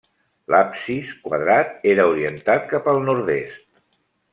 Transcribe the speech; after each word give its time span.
L'absis, 0.53 1.11
quadrat, 1.27 1.77
era 1.93 2.09
orientat 2.15 2.69
cap 2.75 2.93
al 2.95 3.03
nord-est. 3.11 3.67